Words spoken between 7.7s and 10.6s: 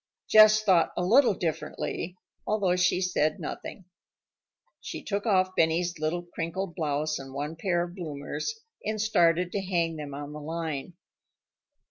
of bloomers, and started to hang them on the